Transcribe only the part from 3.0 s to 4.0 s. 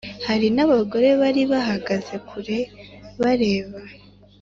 bareba